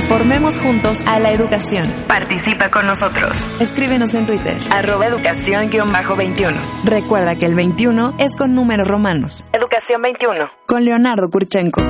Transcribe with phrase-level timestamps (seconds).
[0.00, 1.86] Transformemos juntos a la educación.
[2.08, 3.36] Participa con nosotros.
[3.60, 4.58] Escríbenos en Twitter.
[4.70, 6.56] Arroba educación-21.
[6.84, 9.44] Recuerda que el 21 es con números romanos.
[9.52, 10.50] Educación 21.
[10.66, 11.82] Con Leonardo Kurchenko.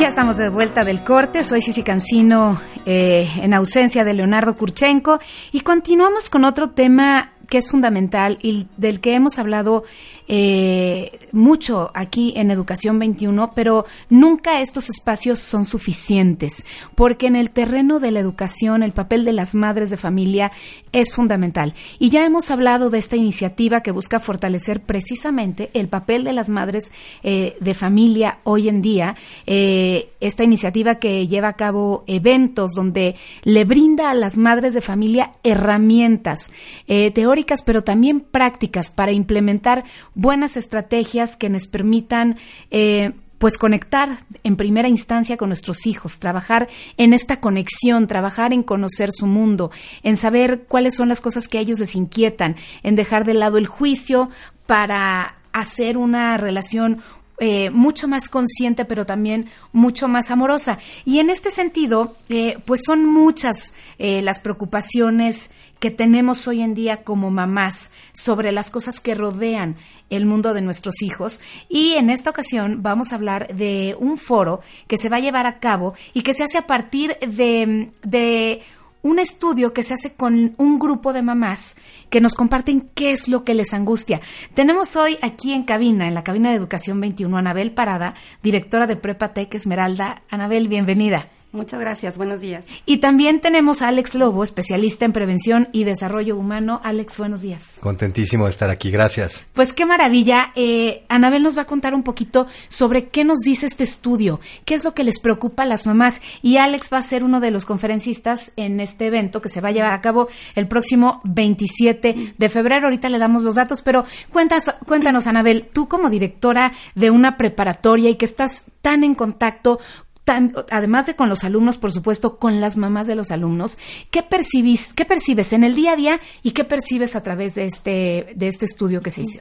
[0.00, 1.44] Ya estamos de vuelta del corte.
[1.44, 5.18] Soy Cici Cancino eh, en ausencia de Leonardo Kurchenko
[5.52, 9.84] y continuamos con otro tema que es fundamental y del que hemos hablado
[10.30, 16.64] eh, mucho aquí en Educación 21, pero nunca estos espacios son suficientes,
[16.94, 20.52] porque en el terreno de la educación el papel de las madres de familia
[20.92, 21.74] es fundamental.
[21.98, 26.50] Y ya hemos hablado de esta iniciativa que busca fortalecer precisamente el papel de las
[26.50, 29.16] madres eh, de familia hoy en día,
[29.46, 34.82] eh, esta iniciativa que lleva a cabo eventos donde le brinda a las madres de
[34.82, 36.50] familia herramientas
[36.86, 39.84] teóricas, pero también prácticas para implementar
[40.18, 42.38] buenas estrategias que nos permitan
[42.72, 48.64] eh, pues conectar en primera instancia con nuestros hijos, trabajar en esta conexión, trabajar en
[48.64, 49.70] conocer su mundo,
[50.02, 53.58] en saber cuáles son las cosas que a ellos les inquietan, en dejar de lado
[53.58, 54.28] el juicio
[54.66, 56.98] para hacer una relación
[57.40, 60.78] eh, mucho más consciente, pero también mucho más amorosa.
[61.04, 67.02] Y en este sentido, eh, pues son muchas las preocupaciones que tenemos hoy en día
[67.04, 69.76] como mamás sobre las cosas que rodean
[70.10, 71.40] el mundo de nuestros hijos.
[71.68, 75.46] Y en esta ocasión vamos a hablar de un foro que se va a llevar
[75.46, 78.62] a cabo y que se hace a partir de, de
[79.02, 81.76] un estudio que se hace con un grupo de mamás
[82.10, 84.20] que nos comparten qué es lo que les angustia.
[84.54, 88.96] Tenemos hoy aquí en cabina, en la cabina de Educación 21, Anabel Parada, directora de
[88.96, 90.22] Prepa Tech Esmeralda.
[90.30, 91.28] Anabel, bienvenida.
[91.50, 92.66] Muchas gracias, buenos días.
[92.84, 96.78] Y también tenemos a Alex Lobo, especialista en prevención y desarrollo humano.
[96.84, 97.78] Alex, buenos días.
[97.80, 99.46] Contentísimo de estar aquí, gracias.
[99.54, 100.52] Pues qué maravilla.
[100.56, 104.74] Eh, Anabel nos va a contar un poquito sobre qué nos dice este estudio, qué
[104.74, 106.20] es lo que les preocupa a las mamás.
[106.42, 109.70] Y Alex va a ser uno de los conferencistas en este evento que se va
[109.70, 112.88] a llevar a cabo el próximo 27 de febrero.
[112.88, 118.10] Ahorita le damos los datos, pero cuéntanos, cuéntanos Anabel, tú como directora de una preparatoria
[118.10, 119.80] y que estás tan en contacto
[120.28, 123.78] además de con los alumnos, por supuesto, con las mamás de los alumnos,
[124.10, 127.64] ¿qué percibís, qué percibes en el día a día y qué percibes a través de
[127.64, 129.40] este, de este estudio que se hizo?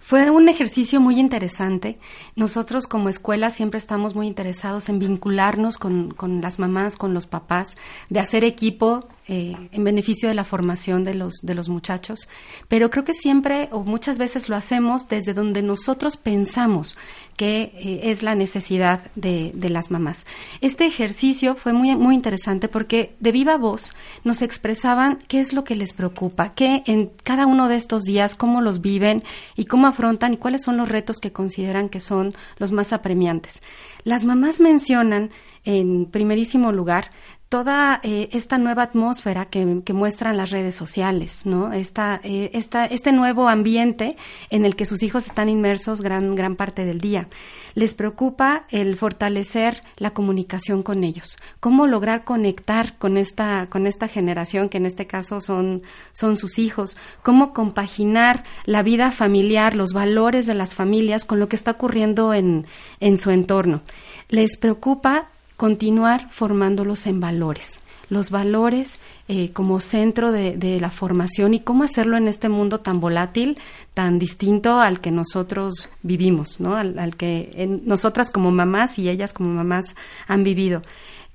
[0.00, 1.98] Fue un ejercicio muy interesante.
[2.36, 7.26] Nosotros como escuela siempre estamos muy interesados en vincularnos con, con las mamás, con los
[7.26, 7.78] papás,
[8.10, 12.28] de hacer equipo eh, en beneficio de la formación de los, de los muchachos,
[12.68, 16.98] pero creo que siempre o muchas veces lo hacemos desde donde nosotros pensamos
[17.36, 20.26] que eh, es la necesidad de, de, las mamás.
[20.60, 25.64] Este ejercicio fue muy, muy interesante porque de viva voz nos expresaban qué es lo
[25.64, 29.24] que les preocupa, qué en cada uno de estos días, cómo los viven
[29.56, 33.62] y cómo afrontan y cuáles son los retos que consideran que son los más apremiantes.
[34.04, 35.30] Las mamás mencionan
[35.64, 37.10] en primerísimo lugar
[37.48, 41.72] toda eh, esta nueva atmósfera que, muestran las redes sociales, ¿no?
[41.72, 44.16] Esta, eh, esta, este nuevo ambiente
[44.50, 47.28] en el que sus hijos están inmersos gran, gran parte del día.
[47.74, 54.08] Les preocupa el fortalecer la comunicación con ellos, cómo lograr conectar con esta, con esta
[54.08, 59.92] generación, que en este caso son, son sus hijos, cómo compaginar la vida familiar, los
[59.92, 62.66] valores de las familias con lo que está ocurriendo en,
[63.00, 63.82] en su entorno.
[64.28, 68.98] Les preocupa continuar formándolos en valores los valores
[69.28, 73.58] eh, como centro de, la formación y cómo hacerlo en este mundo tan volátil,
[73.94, 76.76] tan distinto al que nosotros vivimos, ¿no?
[76.76, 79.94] al, que nosotras como mamás y ellas como mamás
[80.26, 80.82] han vivido.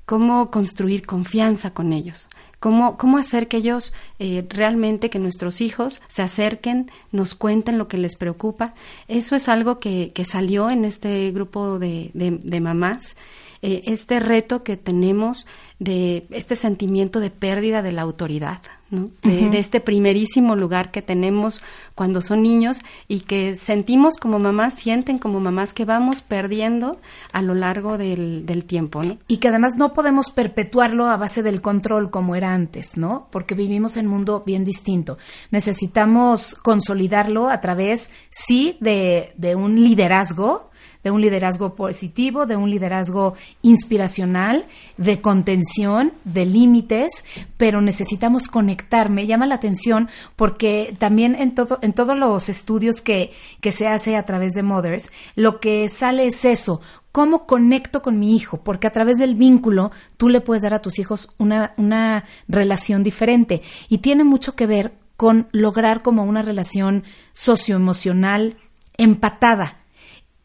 [0.06, 6.02] Cómo construir confianza con ellos, cómo, cómo hacer que ellos eh, realmente, que nuestros hijos
[6.08, 8.74] se acerquen, nos cuenten lo que les preocupa.
[9.08, 13.16] Eso es algo que, que salió en este grupo de, de mamás
[13.62, 15.46] eh, este reto que tenemos
[15.80, 19.10] de este sentimiento de pérdida de la autoridad, ¿no?
[19.24, 21.62] de, este primerísimo lugar que tenemos
[21.96, 27.00] cuando son niños y que sentimos como mamás, sienten como mamás que vamos perdiendo
[27.32, 29.04] a lo largo del, del tiempo.
[29.04, 29.18] ¿no?
[29.28, 33.28] Y que además no podemos perpetuarlo a base del control como era antes, ¿no?
[33.32, 35.18] Porque vivimos en un mundo bien distinto.
[35.52, 40.70] Necesitamos consolidarlo a través, sí, de, de un liderazgo
[41.04, 44.66] de un liderazgo positivo, de un liderazgo inspiracional,
[44.98, 47.24] de contención, de límites,
[47.58, 49.10] pero necesitamos conectar.
[49.10, 53.32] Me llama la atención porque también en, todo, en todos los estudios que,
[53.62, 56.82] que se hace a través de Mothers, lo que sale es eso,
[57.12, 60.82] cómo conecto con mi hijo, porque a través del vínculo tú le puedes dar a
[60.82, 63.62] tus hijos una, una relación diferente.
[63.88, 67.04] Y tiene mucho que ver con lograr como una relación
[67.34, 68.56] socioemocional
[68.98, 69.79] empatada,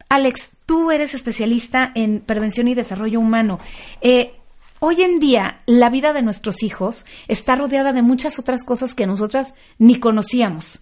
[0.09, 3.59] Alex, tú eres especialista en prevención y desarrollo humano.
[4.01, 4.35] Eh,
[4.81, 9.07] hoy en día, la vida de nuestros hijos está rodeada de muchas otras cosas que
[9.07, 10.81] nosotras ni conocíamos.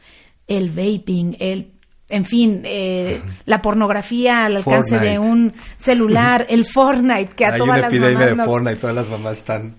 [0.48, 1.72] El vaping, el
[2.08, 7.80] en fin, eh, la pornografía al alcance de un celular, el Fortnite, que a todas
[7.80, 9.76] las mamás de Fortnite, todas las mamás están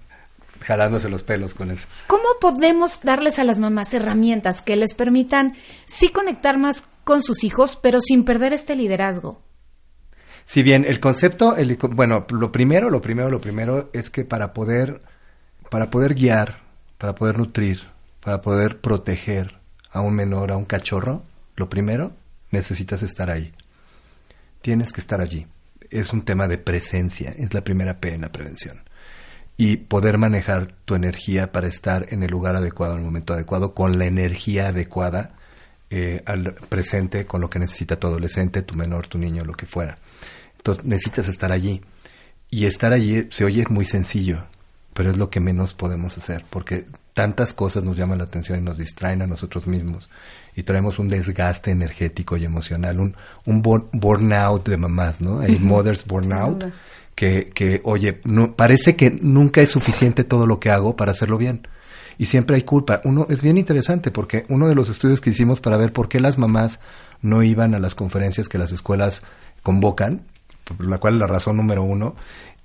[0.64, 1.88] jalándose los pelos con eso.
[2.08, 5.54] ¿Cómo podemos darles a las mamás herramientas que les permitan
[5.86, 9.42] sí conectar más con sus hijos, pero sin perder este liderazgo?
[10.46, 14.54] Si bien el concepto, el, bueno, lo primero, lo primero, lo primero es que para
[14.54, 15.02] poder,
[15.70, 16.62] para poder guiar,
[16.98, 17.88] para poder nutrir,
[18.20, 19.60] para poder proteger
[19.92, 21.24] a un menor, a un cachorro,
[21.56, 22.14] lo primero
[22.52, 23.54] necesitas estar ahí.
[24.62, 25.48] Tienes que estar allí.
[25.90, 28.82] Es un tema de presencia, es la primera P en la prevención.
[29.58, 33.74] Y poder manejar tu energía para estar en el lugar adecuado, en el momento adecuado,
[33.74, 35.36] con la energía adecuada
[35.96, 39.68] eh, al presente, con lo que necesita tu adolescente, tu menor, tu niño, lo que
[39.68, 40.00] fuera.
[40.58, 41.82] Entonces necesitas estar allí.
[42.50, 44.44] Y estar allí se oye muy sencillo,
[44.96, 48.64] pero es lo que menos podemos hacer, porque tantas cosas nos llaman la atención y
[48.64, 50.10] nos distraen a nosotros mismos
[50.56, 55.42] y traemos un desgaste energético y emocional, un, un burnout de mamás, ¿no?
[55.42, 56.66] Hay mothers burnout
[57.14, 61.38] que, que, oye, no, parece que nunca es suficiente todo lo que hago para hacerlo
[61.38, 61.68] bien.
[62.18, 63.02] Y siempre hay culpa.
[63.04, 66.20] Uno es bien interesante porque uno de los estudios que hicimos para ver por qué
[66.20, 66.80] las mamás
[67.22, 69.24] no iban a las conferencias que las escuelas
[69.62, 70.24] convocan,
[70.64, 72.16] por la cual la razón número uno,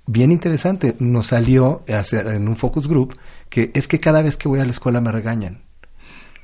[0.05, 3.17] bien interesante, nos salió en un focus group
[3.49, 5.68] que es que cada vez que voy a la escuela me regañan.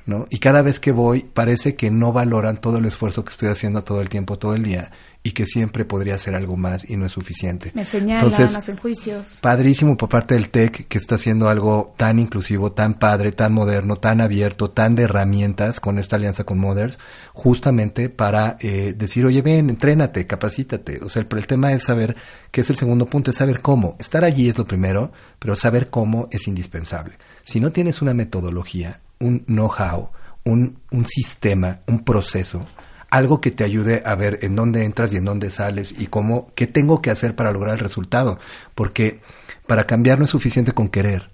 [0.06, 0.24] ¿No?
[0.30, 3.84] Y cada vez que voy parece que no valoran todo el esfuerzo que estoy haciendo
[3.84, 4.90] todo el tiempo, todo el día,
[5.26, 7.72] y que siempre podría hacer algo más y no es suficiente.
[7.74, 9.40] Me señalan, hacen juicios.
[9.42, 13.96] Padrísimo por parte del TEC que está haciendo algo tan inclusivo, tan padre, tan moderno,
[13.96, 17.00] tan abierto, tan de herramientas con esta alianza con Mothers,
[17.32, 21.02] justamente para eh, decir, oye, ven, entrénate, capacítate.
[21.02, 22.16] O sea, el, el tema es saber,
[22.52, 23.96] que es el segundo punto, es saber cómo.
[23.98, 25.10] Estar allí es lo primero,
[25.40, 27.16] pero saber cómo es indispensable.
[27.42, 30.10] Si no tienes una metodología, un know-how,
[30.44, 32.64] un, un sistema, un proceso,
[33.10, 36.52] algo que te ayude a ver en dónde entras y en dónde sales y cómo,
[36.54, 38.38] qué tengo que hacer para lograr el resultado.
[38.74, 39.20] Porque
[39.66, 41.30] para cambiar no es suficiente con querer.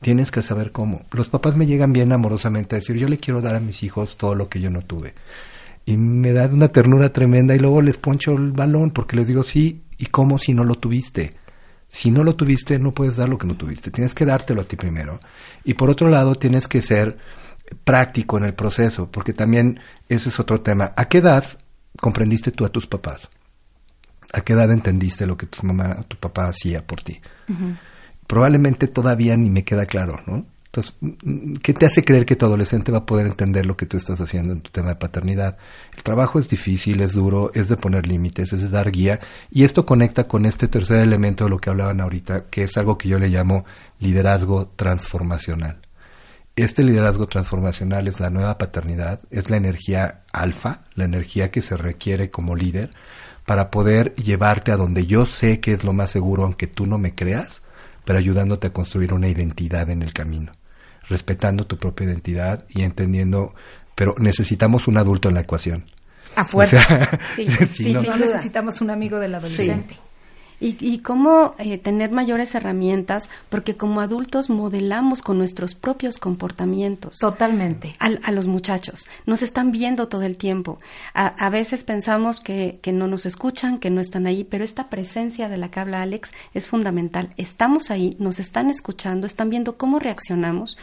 [0.00, 1.04] Tienes que saber cómo.
[1.12, 4.16] Los papás me llegan bien amorosamente a decir, yo le quiero dar a mis hijos
[4.16, 5.14] todo lo que yo no tuve.
[5.84, 9.42] Y me da una ternura tremenda y luego les poncho el balón porque les digo,
[9.42, 11.34] sí, ¿y cómo si no lo tuviste?
[11.90, 13.90] Si no lo tuviste, no puedes dar lo que no tuviste.
[13.90, 15.18] Tienes que dártelo a ti primero.
[15.64, 17.18] Y por otro lado, tienes que ser
[17.82, 20.92] práctico en el proceso, porque también ese es otro tema.
[20.96, 21.44] ¿A qué edad
[22.00, 23.28] comprendiste tú a tus papás?
[24.32, 27.20] ¿A qué edad entendiste lo que tu mamá, tu papá hacía por ti?
[28.28, 30.46] Probablemente todavía ni me queda claro, ¿no?
[30.72, 30.94] Entonces,
[31.64, 34.20] ¿qué te hace creer que tu adolescente va a poder entender lo que tú estás
[34.20, 35.58] haciendo en tu tema de paternidad?
[35.96, 39.18] El trabajo es difícil, es duro, es de poner límites, es de dar guía.
[39.50, 42.98] Y esto conecta con este tercer elemento de lo que hablaban ahorita, que es algo
[42.98, 43.64] que yo le llamo
[43.98, 45.80] liderazgo transformacional.
[46.54, 51.76] Este liderazgo transformacional es la nueva paternidad, es la energía alfa, la energía que se
[51.76, 52.90] requiere como líder
[53.44, 56.96] para poder llevarte a donde yo sé que es lo más seguro, aunque tú no
[56.96, 57.62] me creas,
[58.04, 60.52] pero ayudándote a construir una identidad en el camino
[61.10, 63.54] respetando tu propia identidad y entendiendo,
[63.94, 65.84] pero necesitamos un adulto en la ecuación.
[66.36, 67.10] A fuerza.
[67.36, 69.96] sí, sí, no, necesitamos un amigo del adolescente.
[70.60, 77.18] Y, y, cómo eh, tener mayores herramientas, porque como adultos modelamos con nuestros propios comportamientos.
[77.18, 77.94] Totalmente.
[77.98, 79.06] A, los muchachos.
[79.24, 80.78] Nos están viendo todo el tiempo.
[81.14, 84.90] A, a veces pensamos que, que, no nos escuchan, que no están ahí, pero esta
[84.90, 87.30] presencia de la que habla Alex es fundamental.
[87.38, 90.76] Estamos ahí, nos están escuchando, están viendo cómo reaccionamos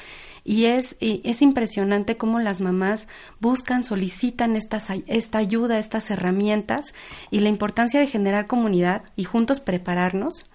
[0.47, 3.09] y es, es impresionante cómo las mamás
[3.41, 6.93] buscan, solicitan estas, esta ayuda, estas herramientas
[7.29, 10.45] y la importancia de generar comunidad y juntos prepararnos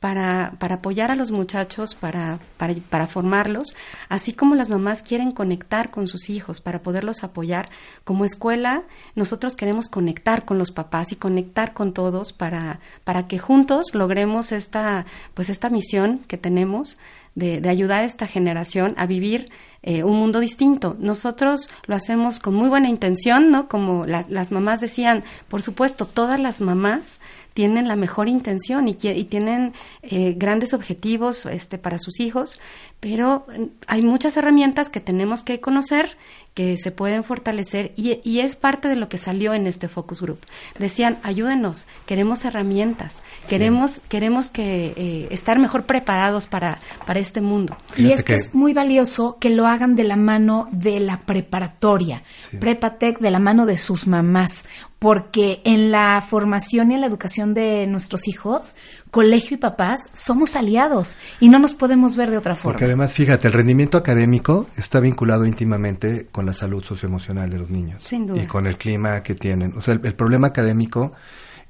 [0.00, 3.74] para, para apoyar a los muchachos, para, para, para, formarlos,
[4.08, 7.68] así como las mamás quieren conectar con sus hijos para poderlos apoyar.
[8.02, 8.82] Como escuela,
[9.14, 14.52] nosotros queremos conectar con los papás y conectar con todos para, para que juntos logremos
[14.52, 15.04] esta,
[15.34, 16.96] pues esta misión que tenemos
[17.34, 19.50] de, ayudar a esta generación a vivir
[19.82, 20.96] eh, un mundo distinto.
[20.98, 23.68] Nosotros lo hacemos con muy buena intención, ¿no?
[23.68, 27.20] Como las mamás decían, por supuesto, todas las mamás
[27.60, 32.58] tienen la mejor intención y, y tienen eh, grandes objetivos este, para sus hijos,
[33.00, 36.16] pero mm, hay muchas herramientas que tenemos que conocer
[36.54, 40.22] que se pueden fortalecer y, y, es parte de lo que salió en este focus
[40.22, 40.38] group.
[40.78, 47.76] Decían, ayúdenos, queremos herramientas, queremos, queremos que eh, estar mejor preparados para, para este mundo.
[47.94, 52.22] y es que, es muy valioso que lo hagan de la mano de la preparatoria,
[52.58, 54.64] Prepatec de la mano de sus mamás.
[55.00, 58.76] Porque en la formación y en la educación de nuestros hijos,
[59.10, 62.74] colegio y papás somos aliados y no nos podemos ver de otra forma.
[62.74, 67.70] Porque además, fíjate, el rendimiento académico está vinculado íntimamente con la salud socioemocional de los
[67.70, 68.04] niños.
[68.04, 68.42] Sin duda.
[68.42, 69.72] Y con el clima que tienen.
[69.74, 71.12] O sea, el, el problema académico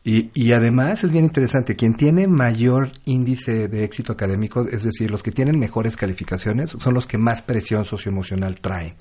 [0.02, 5.10] y, y, además es bien interesante, quien tiene mayor índice de éxito académico, es decir,
[5.10, 8.94] los que tienen mejores calificaciones, son los que más presión socioemocional traen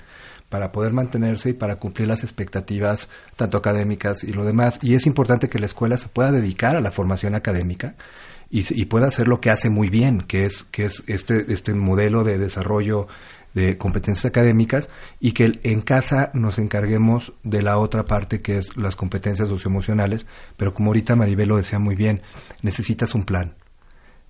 [0.50, 4.79] para poder mantenerse y para cumplir las expectativas tanto académicas y lo demás.
[4.82, 7.96] Y es importante que la escuela se pueda dedicar a la formación académica
[8.50, 12.24] y, pueda hacer lo que hace muy bien, que es, que es este, este modelo
[12.24, 13.08] de desarrollo
[13.53, 14.89] de competencias académicas
[15.20, 20.25] y que en casa nos encarguemos de la otra parte que es las competencias socioemocionales,
[20.58, 22.22] pero como ahorita Maribel lo decía muy bien,
[22.62, 23.53] necesitas un plan,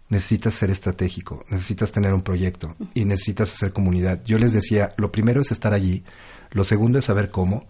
[0.09, 4.21] necesitas ser estratégico, necesitas tener un proyecto y necesitas hacer comunidad.
[4.25, 6.03] Yo les decía, lo primero es estar allí,
[6.51, 7.67] lo segundo es saber cómo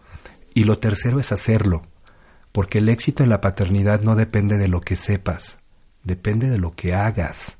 [0.53, 1.83] y lo tercero es hacerlo,
[2.51, 5.57] porque el éxito en la paternidad no depende de lo que sepas,
[6.03, 7.57] depende de lo que hagas.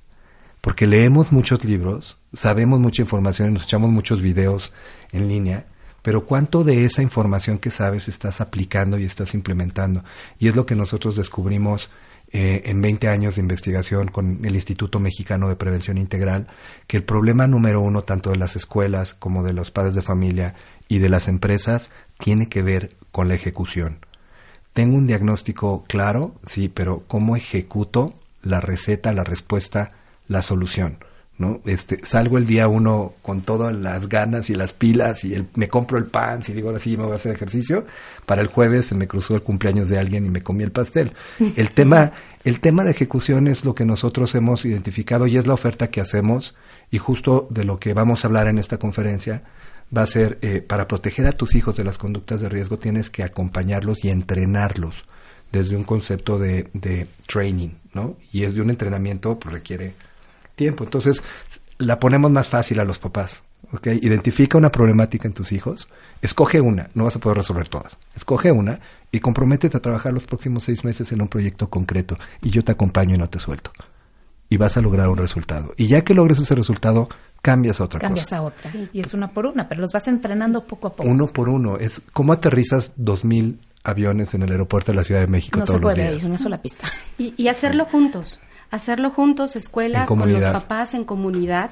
[0.62, 4.74] Porque leemos muchos libros, sabemos mucha información nos echamos muchos videos
[5.12, 5.66] en línea,
[6.02, 10.04] pero ¿cuánto de esa información que sabes estás aplicando y estás implementando?
[10.38, 11.90] Y es lo que nosotros descubrimos
[12.32, 16.48] eh, en 20 años de investigación con el Instituto Mexicano de Prevención Integral,
[16.86, 20.56] que el problema número uno, tanto de las escuelas como de los padres de familia
[20.88, 24.06] y de las empresas, tiene que ver con la ejecución.
[24.74, 29.90] Tengo un diagnóstico claro, sí, pero ¿cómo ejecuto la receta, la respuesta,
[30.28, 31.00] la solución?
[31.40, 31.62] ¿No?
[31.66, 35.70] Este, salgo el día uno con todas las ganas y las pilas y el, me
[35.70, 37.86] compro el pan, si digo ahora sí me voy a hacer ejercicio,
[38.26, 41.14] para el jueves se me cruzó el cumpleaños de alguien y me comí el pastel.
[41.56, 42.12] El tema,
[42.44, 46.02] el tema de ejecución es lo que nosotros hemos identificado y es la oferta que
[46.02, 46.56] hacemos
[46.92, 49.44] y justo de lo que vamos a hablar en esta conferencia
[49.96, 53.10] va a ser eh, para proteger a tus hijos de las conductas de riesgo tienes
[53.10, 55.06] que acompañarlos y entrenarlos
[55.52, 58.18] desde un concepto de, de training, ¿no?
[58.32, 59.94] Y es de un entrenamiento, pues requiere
[60.60, 60.84] tiempo.
[60.84, 61.24] Entonces,
[61.80, 63.42] la ponemos más fácil a los papás.
[63.72, 63.88] ¿ok?
[64.02, 65.88] Identifica una problemática en tus hijos,
[66.22, 67.98] escoge una, no vas a poder resolver todas.
[68.16, 68.80] Escoge una
[69.12, 72.72] y comprométete a trabajar los próximos seis meses en un proyecto concreto y yo te
[72.74, 73.72] acompaño y no te suelto.
[74.50, 75.74] Y vas a lograr un resultado.
[75.78, 77.08] Y ya que logres ese resultado,
[77.42, 78.38] cambias a otra Cambias cosa.
[78.38, 78.72] a otra.
[78.92, 81.08] Y es una por una, pero los vas entrenando poco a poco.
[81.08, 81.78] Uno por uno.
[81.78, 85.66] Es ¿Cómo aterrizas dos mil aviones en el aeropuerto de la Ciudad de México no
[85.66, 86.24] todos se puede, los días?
[86.24, 86.88] es una sola pista.
[87.18, 88.40] Y, y hacerlo juntos
[88.72, 91.72] hacerlo juntos, escuela, con los papás, en comunidad.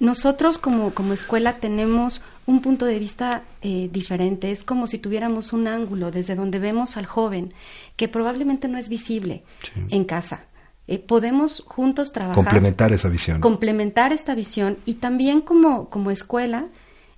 [0.00, 5.52] Nosotros como, como escuela tenemos un punto de vista eh, diferente, es como si tuviéramos
[5.52, 7.52] un ángulo desde donde vemos al joven
[7.96, 9.72] que probablemente no es visible Sí.
[9.90, 10.46] en casa.
[10.86, 13.40] Eh, podemos juntos trabajar, Complementar esa visión.
[13.40, 16.66] complementar esta visión y también como, como escuela,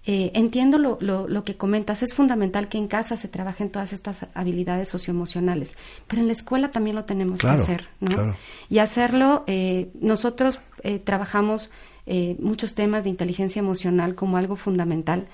[0.07, 3.92] eh, entiendo lo, lo, lo que comentas, es fundamental que en casa se trabajen todas
[3.92, 5.75] estas habilidades socioemocionales,
[6.07, 8.14] pero en la escuela también lo tenemos Claro, que hacer, ¿no?
[8.14, 8.37] claro.
[8.69, 11.71] Y hacerlo, eh, nosotros eh, trabajamos
[12.07, 15.26] eh, muchos temas de inteligencia emocional como algo fundamental.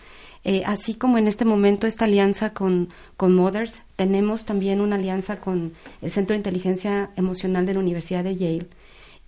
[0.44, 5.40] Eh, así como en este momento esta alianza con, con Mothers, tenemos también una alianza
[5.40, 8.66] con el Centro de Inteligencia Emocional de la Universidad de Yale.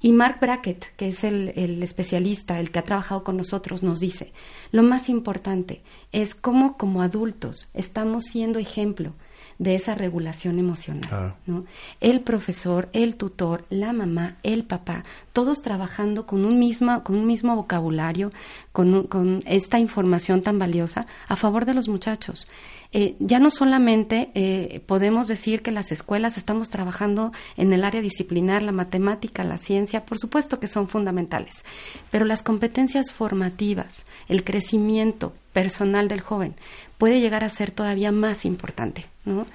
[0.01, 3.99] Y Mark Brackett, que es el, el especialista, el que ha trabajado con nosotros, nos
[3.99, 4.33] dice,
[4.71, 9.15] lo más importante es cómo como adultos estamos siendo ejemplo
[9.59, 11.09] de esa regulación emocional.
[11.09, 11.37] Claro.
[11.47, 11.65] ¿no?
[12.01, 17.27] El profesor, el tutor, la mamá, el papá, todos trabajando con un mismo, con un
[17.27, 18.33] mismo vocabulario,
[18.73, 22.47] con, un- con esta información tan valiosa a favor de los muchachos.
[22.93, 28.01] Eh, ya no solamente eh, podemos decir que las escuelas estamos trabajando en el área
[28.01, 31.65] disciplinar, la matemática, la ciencia, por supuesto que son fundamentales,
[32.11, 36.55] pero las competencias formativas, el crecimiento personal del joven
[36.99, 39.07] puede llegar a ser todavía más importante.
[39.25, 39.47] ¿no?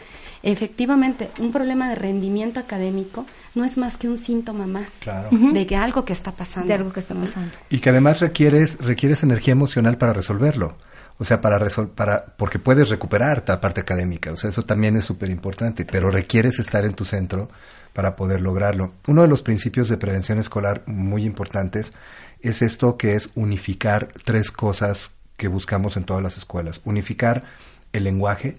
[0.44, 5.30] Efectivamente, un problema de rendimiento académico no es más que un síntoma más Claro.
[5.32, 6.68] de que algo que está pasando.
[6.68, 7.52] De algo que está pasando.
[7.70, 10.78] Y que además requieres, requieres energía emocional para resolverlo.
[11.20, 14.32] O sea, para resol para, porque puedes recuperar la parte académica.
[14.32, 17.50] O sea, eso también es súper importante, pero requieres estar en tu centro
[17.94, 18.94] para poder lograrlo.
[19.08, 21.94] Uno de los principios de prevención escolar muy importantes
[22.42, 26.82] es esto que es unificar tres cosas que buscamos en todas las escuelas.
[26.86, 27.44] Unificar
[27.92, 28.58] el lenguaje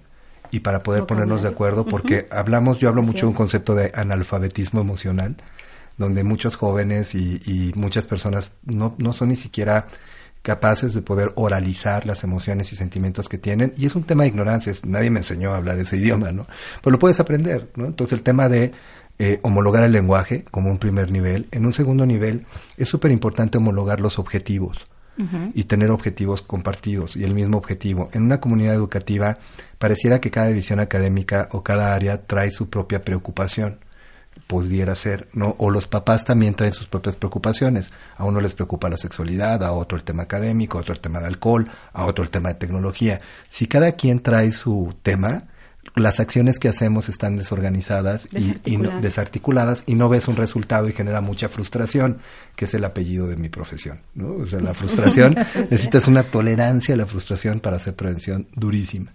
[0.50, 3.74] y para poder ponernos de acuerdo, porque hablamos, yo hablo Así mucho de un concepto
[3.74, 5.36] de analfabetismo emocional,
[5.96, 9.86] donde muchos jóvenes y, y muchas personas no, no son ni siquiera
[10.42, 13.72] capaces de poder oralizar las emociones y sentimientos que tienen.
[13.78, 16.46] Y es un tema de ignorancia, es- nadie me enseñó a hablar ese idioma, ¿no?
[16.82, 17.86] Pero lo puedes aprender, ¿no?
[17.86, 18.72] Entonces el tema de
[19.18, 21.46] eh, homologar el lenguaje como un primer nivel.
[21.52, 22.44] En un segundo nivel
[22.76, 24.86] es súper importante homologar los objetivos.
[25.54, 28.08] Y tener objetivos compartidos y el mismo objetivo.
[28.12, 29.38] En una comunidad educativa
[29.78, 33.78] pareciera que cada división académica o cada área trae su propia preocupación
[34.46, 35.54] pudiera ser, ¿no?
[35.58, 37.92] O los papás también traen sus propias preocupaciones.
[38.16, 41.20] A uno les preocupa la sexualidad, a otro el tema académico, a otro el tema
[41.20, 43.20] de alcohol, a otro el tema de tecnología.
[43.48, 45.44] Si cada quien trae su tema,
[45.94, 50.88] las acciones que hacemos están desorganizadas y, y no- desarticuladas y no ves un resultado
[50.88, 52.18] y genera mucha frustración,
[52.56, 54.34] que es el apellido de mi profesión, ¿no?
[54.42, 55.36] O sea, la frustración,
[55.70, 59.12] necesitas una tolerancia a la frustración para hacer prevención durísima.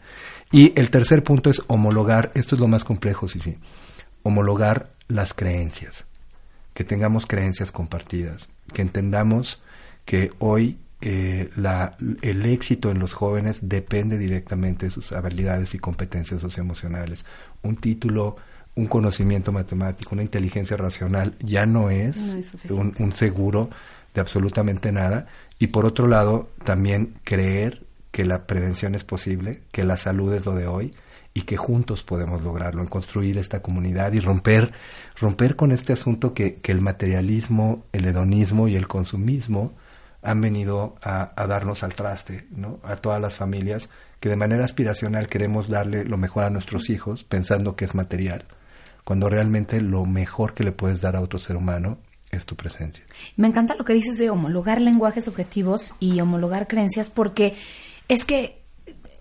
[0.51, 3.57] Y el tercer punto es homologar, esto es lo más complejo, sí, sí,
[4.23, 6.05] homologar las creencias,
[6.73, 9.61] que tengamos creencias compartidas, que entendamos
[10.05, 15.79] que hoy eh, la, el éxito en los jóvenes depende directamente de sus habilidades y
[15.79, 17.25] competencias socioemocionales.
[17.61, 18.35] Un título,
[18.75, 22.73] un conocimiento matemático, una inteligencia racional ya no es, No es suficiente.
[22.73, 23.69] un, un seguro
[24.13, 25.27] de absolutamente nada.
[25.57, 30.45] Y por otro lado, también creer que la prevención es posible, que la salud es
[30.45, 30.93] lo de hoy
[31.33, 34.73] y que juntos podemos lograrlo, en construir esta comunidad y romper,
[35.19, 39.73] romper con este asunto que, que el materialismo, el hedonismo y el consumismo
[40.21, 42.79] han venido a, darnos al traste, ¿no?
[42.83, 47.23] A todas las familias que de manera aspiracional queremos darle lo mejor a nuestros hijos
[47.23, 48.45] pensando que es material,
[49.03, 51.99] cuando realmente lo mejor que le puedes dar a otro ser humano
[52.31, 53.03] es tu presencia.
[53.37, 57.55] Me encanta lo que dices de homologar lenguajes objetivos y homologar creencias porque
[58.07, 58.59] es que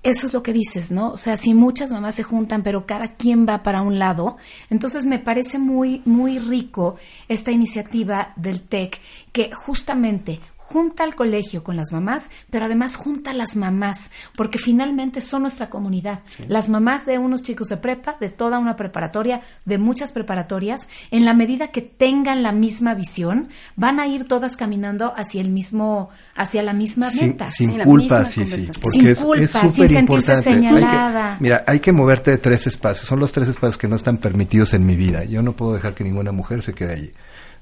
[0.03, 1.11] eso es lo que dices, ¿no?
[1.11, 4.37] O sea, si muchas mamás se juntan, pero cada quien va para un lado,
[4.71, 6.97] entonces me parece muy, muy rico
[7.29, 9.01] esta iniciativa del TEC
[9.33, 14.59] que justamente junta al colegio con las mamás, pero además junta a las mamás, porque
[14.59, 16.21] finalmente son nuestra comunidad.
[16.47, 21.25] Las mamás de unos chicos de prepa, de toda una preparatoria, de muchas preparatorias, en
[21.25, 26.11] la medida que tengan la misma visión, van a ir todas caminando hacia el mismo,
[26.35, 27.51] hacia la misma meta.
[27.51, 28.71] sin Sí, la culpa, misma sí, sí.
[28.83, 30.49] Porque Sin es, culpa, es sin súper sentirse importante.
[30.51, 31.37] Hay que- señalada.
[31.41, 33.09] mira, hay que moverte de tres espacios.
[33.09, 35.25] Son los tres espacios que no están permitidos en mi vida.
[35.25, 37.13] Yo no puedo dejar que ninguna mujer se quede allí.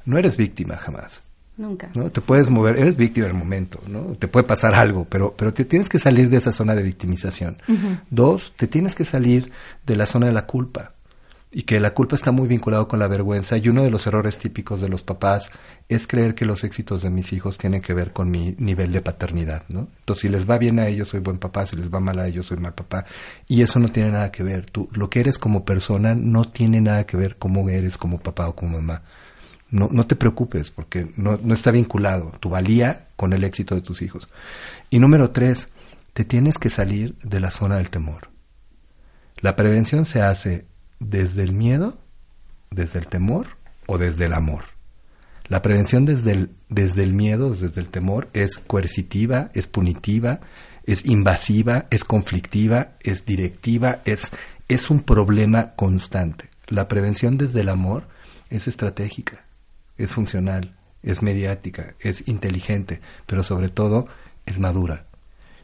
[0.05, 1.23] No eres víctima jamás.
[1.57, 1.91] Nunca.
[1.95, 2.11] ¿no?
[2.11, 4.15] Te puedes mover, eres víctima del momento, ¿no?
[4.19, 7.57] Te puede pasar algo, pero, pero te tienes que salir de esa zona de victimización.
[8.11, 9.53] Dos, te tienes que salir
[9.87, 10.93] de la zona de la culpa.
[11.53, 13.57] Y que la culpa está muy vinculado con la vergüenza.
[13.57, 15.51] Y uno de los errores típicos de los papás
[15.89, 19.01] es creer que los éxitos de mis hijos tienen que ver con mi nivel de
[19.01, 19.89] paternidad, ¿no?
[20.01, 21.65] Entonces, si les va bien a ellos, soy buen papá.
[21.65, 23.07] Si les va mal a ellos, soy mal papá.
[23.49, 24.67] Y eso no tiene nada que ver.
[24.67, 28.49] Tú, lo que eres como persona no tiene nada que ver cómo eres como papá
[28.49, 29.03] o como mamá
[29.71, 33.83] no, no te preocupes porque no, no está vinculado tu valía con el éxito de
[33.83, 34.29] tus hijos.
[34.91, 35.69] Y número tres,
[36.13, 38.31] te tienes que salir de la zona del temor.
[39.41, 40.67] La prevención se hace
[40.99, 41.99] desde el miedo,
[42.71, 43.49] desde el temor
[43.87, 44.65] o desde el amor.
[45.49, 50.41] La prevención desde el, desde el miedo, desde el temor, es coercitiva, es punitiva,
[50.85, 54.31] es invasiva, es conflictiva, es directiva, es,
[54.69, 56.49] es un problema constante.
[56.69, 58.09] La prevención desde el amor
[58.51, 59.45] es estratégica,
[59.99, 64.09] es funcional, es mediática, es inteligente, pero sobre todo
[64.45, 65.07] es madura.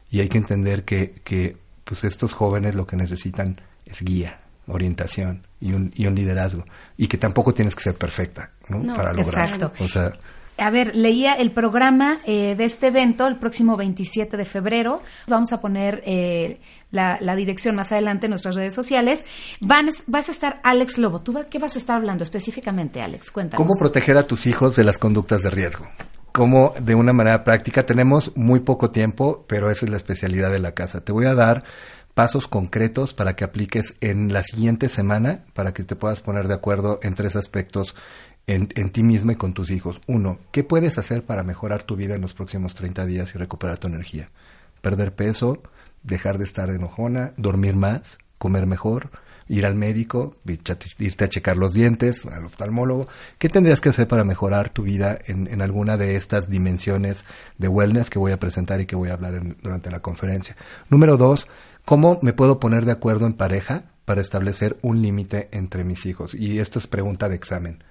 [0.09, 5.41] Y hay que entender que, que pues estos jóvenes lo que necesitan es guía, orientación
[5.59, 6.63] y un, y un liderazgo.
[6.97, 8.79] Y que tampoco tienes que ser perfecta ¿no?
[8.79, 9.55] No, para lograrlo.
[9.55, 9.83] exacto.
[9.83, 10.13] O sea,
[10.57, 15.01] A ver, leía el programa eh, de este evento el próximo 27 de febrero.
[15.27, 16.59] Vamos a poner eh,
[16.91, 19.25] la, dirección más adelante en nuestras redes sociales.
[19.61, 21.21] Van, vas a estar Alex Lobo.
[21.21, 23.31] ¿Tú qué vas a estar hablando específicamente, Alex?
[23.31, 23.65] Cuéntanos.
[23.65, 25.87] ¿Cómo proteger a tus hijos de las conductas de riesgo?
[26.31, 30.59] Cómo de una manera práctica, tenemos muy poco tiempo, pero esa es la especialidad de
[30.59, 31.03] la casa.
[31.03, 31.63] Te voy a dar
[32.13, 36.53] pasos concretos para que apliques en la siguiente semana, para que te puedas poner de
[36.53, 37.95] acuerdo en tres aspectos
[38.47, 40.01] en, en ti mismo y con tus hijos.
[40.07, 43.77] Uno, ¿qué puedes hacer para mejorar tu vida en los próximos 30 días y recuperar
[43.77, 44.29] tu energía?
[44.81, 45.61] Perder peso,
[46.03, 49.09] dejar de estar enojona, dormir más, comer mejor,
[49.47, 53.07] ir al médico, irte a checar los dientes, al oftalmólogo.
[53.37, 57.25] ¿Qué tendrías que hacer para mejorar tu vida en, alguna de estas dimensiones
[57.57, 60.55] de wellness que voy a presentar y que voy a hablar durante la conferencia?
[60.89, 61.47] Número dos,
[61.85, 66.33] ¿cómo me puedo poner de acuerdo en pareja para establecer un límite entre mis hijos?
[66.33, 67.83] Y esta es pregunta de examen.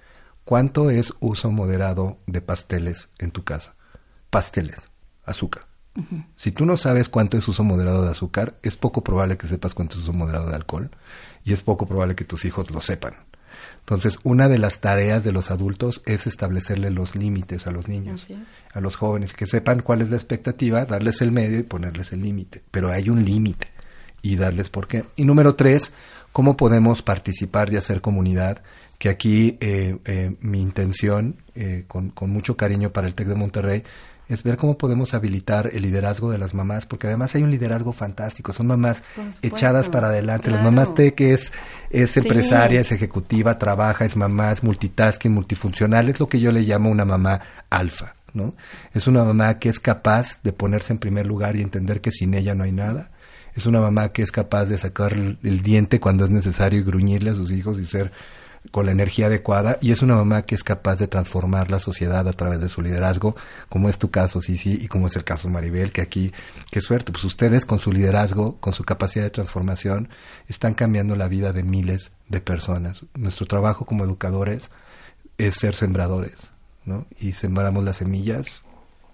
[0.45, 3.75] ¿Cuánto es uso moderado de pasteles en tu casa?
[4.29, 4.89] Pasteles,
[5.25, 5.67] azúcar.
[6.35, 9.75] Si tú no sabes cuánto es uso moderado de azúcar, es poco probable que sepas
[9.75, 10.89] cuánto es uso moderado de alcohol
[11.43, 13.13] y es poco probable que tus hijos lo sepan.
[13.79, 18.27] Entonces, una de las tareas de los adultos es establecerle los límites a los niños,
[18.73, 22.21] a los jóvenes, que sepan cuál es la expectativa, darles el medio y ponerles el
[22.21, 22.63] límite.
[22.71, 23.67] Pero hay un límite
[24.21, 25.05] y darles por qué.
[25.15, 25.91] Y número tres,
[26.31, 28.63] cómo podemos participar y hacer comunidad,
[29.03, 33.35] que aquí eh, eh, mi intención, eh, con, con mucho cariño para el TEC de
[33.35, 33.83] Monterrey,
[34.29, 37.91] es ver cómo podemos habilitar el liderazgo de las mamás, porque además hay un liderazgo
[37.91, 39.03] fantástico, son mamás
[39.41, 41.51] echadas para adelante, las mamás T que es,
[41.89, 46.61] es empresaria, es ejecutiva, trabaja, es mamá, es multitasking, multifuncional, es lo que yo le
[46.61, 48.55] llamo una mamá alfa, ¿no?
[48.93, 52.35] Es una mamá que es capaz de ponerse en primer lugar y entender que sin
[52.35, 53.11] ella no hay nada,
[53.53, 56.83] es una mamá que es capaz de sacar el, el diente cuando es necesario y
[56.83, 58.13] gruñirle a sus hijos y ser
[58.71, 62.27] con la energía adecuada y es una mamá que es capaz de transformar la sociedad
[62.27, 63.35] a través de su liderazgo,
[63.69, 66.31] como es tu caso, sí, y como es el caso Maribel, que aquí,
[66.71, 70.09] qué suerte, pues ustedes con su liderazgo, con su capacidad de transformación,
[70.47, 73.05] están cambiando la vida de miles de personas.
[73.13, 74.69] Nuestro trabajo como educadores
[75.37, 76.49] es ser sembradores,
[76.85, 77.05] ¿no?
[77.19, 78.63] Y sembramos las semillas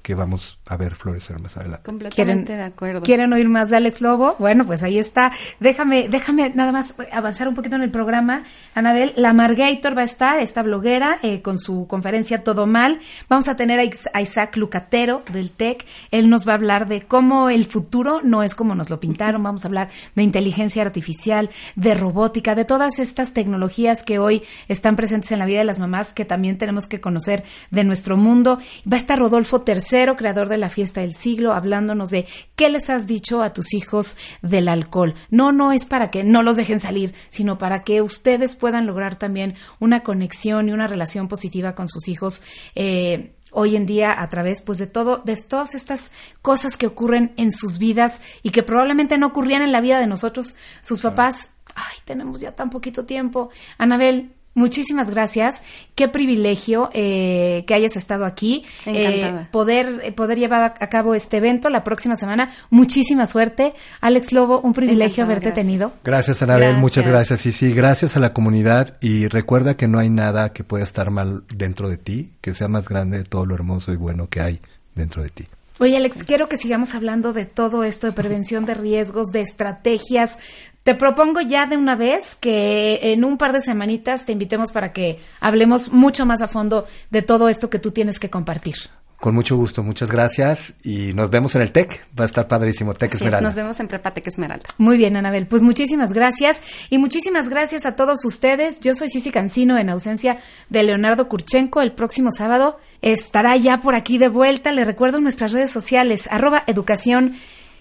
[0.01, 1.83] que vamos a ver florecer más adelante.
[1.85, 3.01] Completamente de acuerdo.
[3.01, 4.35] ¿Quieren oír más de Alex Lobo?
[4.39, 5.31] Bueno, pues ahí está.
[5.59, 8.43] Déjame, déjame nada más avanzar un poquito en el programa.
[8.75, 12.99] Anabel, la Margator va a estar, esta bloguera, eh, con su conferencia Todo Mal.
[13.27, 15.85] Vamos a tener a Isaac Lucatero del TEC.
[16.12, 19.43] Él nos va a hablar de cómo el futuro no es como nos lo pintaron.
[19.43, 24.95] Vamos a hablar de inteligencia artificial, de robótica, de todas estas tecnologías que hoy están
[24.95, 28.59] presentes en la vida de las mamás que también tenemos que conocer de nuestro mundo.
[28.91, 32.25] Va a estar Rodolfo Tercero, creador de la fiesta del siglo, hablándonos de
[32.56, 35.15] qué les has dicho a tus hijos del alcohol.
[35.30, 39.17] No, no es para que no los dejen salir, sino para que ustedes puedan lograr
[39.17, 42.41] también una conexión y una relación positiva con sus hijos.
[42.75, 47.34] Eh, hoy en día a través pues de todo de todas estas cosas que ocurren
[47.36, 51.49] en sus vidas y que probablemente no ocurrían en la vida de nosotros sus papás
[51.73, 53.49] ay tenemos ya tan poquito tiempo
[53.80, 55.63] Anabel Muchísimas gracias.
[55.95, 58.65] Qué privilegio eh, que hayas estado aquí.
[58.85, 62.51] Eh, poder, eh, poder llevar a cabo este evento la próxima semana.
[62.69, 63.73] Muchísima suerte.
[64.01, 65.93] Alex Lobo, un privilegio haberte tenido.
[66.03, 66.77] Gracias, Anabel.
[66.77, 67.45] Muchas gracias.
[67.45, 68.97] Y sí, gracias a la comunidad.
[69.01, 72.67] Y recuerda que no hay nada que pueda estar mal dentro de ti, que sea
[72.67, 74.59] más grande de todo lo hermoso y bueno que hay
[74.95, 75.45] dentro de ti.
[75.81, 80.38] Oye, Alex, quiero que sigamos hablando de todo esto, de prevención de riesgos, de estrategias.
[80.83, 84.93] Te propongo ya de una vez que en un par de semanitas te invitemos para
[84.93, 88.75] que hablemos mucho más a fondo de todo esto que tú tienes que compartir.
[89.19, 92.05] Con mucho gusto, muchas gracias y nos vemos en el TEC.
[92.17, 93.49] Va a estar padrísimo, TEC Esmeralda.
[93.49, 94.65] nos vemos en Prepa TEC Esmeralda.
[94.77, 95.45] Muy bien, Anabel.
[95.45, 98.79] Pues muchísimas gracias y muchísimas gracias a todos ustedes.
[98.79, 100.37] Yo soy Cici Cancino en ausencia
[100.69, 101.81] de Leonardo Kurchenko.
[101.81, 104.71] El próximo sábado estará ya por aquí de vuelta.
[104.71, 107.35] Le recuerdo nuestras redes sociales, arroba educación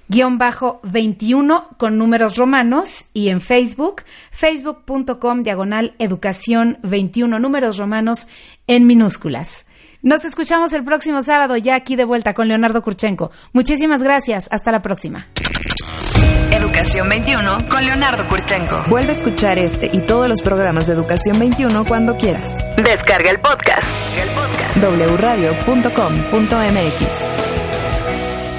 [0.09, 8.29] guion bajo 21 con números romanos y en Facebook, facebook.com diagonal educación 21 números romanos
[8.66, 9.66] en minúsculas.
[10.03, 13.31] Nos escuchamos el próximo sábado ya aquí de vuelta con Leonardo Kurchenko.
[13.53, 14.49] Muchísimas gracias.
[14.51, 15.27] Hasta la próxima.
[16.53, 18.85] Educación 21 con Leonardo Kurchenko.
[18.88, 22.57] Vuelve a escuchar este y todos los programas de Educación 21 cuando quieras.
[22.77, 23.88] Descarga el podcast.
[24.77, 25.68] wradio.com.mx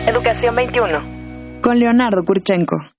[0.08, 1.19] Educación 21.
[1.62, 2.90] Con Leonardo Kurchenko.